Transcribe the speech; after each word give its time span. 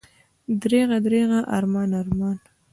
دریغه، 0.61 0.97
دریغه، 1.05 1.39
ارمان، 1.57 1.89
ارمان! 2.01 2.37